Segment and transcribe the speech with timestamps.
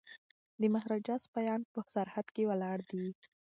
[0.61, 3.05] د مهاراجا سپایان په سرحد کي ولاړ دي.